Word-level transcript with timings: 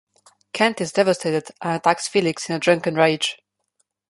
Kent 0.51 0.81
is 0.81 0.91
devastated 0.93 1.51
and 1.61 1.75
attacks 1.75 2.07
Felix 2.07 2.49
in 2.49 2.55
a 2.55 2.59
drunken 2.59 2.95
rage. 2.95 3.37